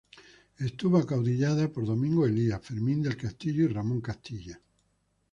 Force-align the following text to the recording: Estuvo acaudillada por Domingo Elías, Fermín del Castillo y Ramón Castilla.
Estuvo 0.57 0.97
acaudillada 0.97 1.71
por 1.71 1.85
Domingo 1.85 2.25
Elías, 2.25 2.59
Fermín 2.63 3.03
del 3.03 3.15
Castillo 3.15 3.65
y 3.65 3.67
Ramón 3.67 4.01
Castilla. 4.01 4.59